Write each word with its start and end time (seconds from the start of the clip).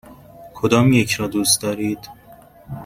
کدامیک 0.53 1.13
را 1.13 1.27
دوست 1.27 1.61
دارید؟ 1.61 2.09